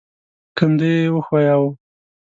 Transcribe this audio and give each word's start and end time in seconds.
کندو 0.57 0.87
يې 0.95 1.11
وښوياوه. 1.13 1.69